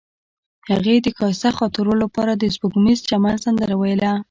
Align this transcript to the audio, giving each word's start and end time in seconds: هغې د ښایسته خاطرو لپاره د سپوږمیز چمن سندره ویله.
هغې 0.71 0.95
د 1.01 1.07
ښایسته 1.17 1.49
خاطرو 1.59 1.93
لپاره 2.03 2.31
د 2.35 2.43
سپوږمیز 2.55 2.99
چمن 3.09 3.35
سندره 3.45 3.75
ویله. 3.77 4.11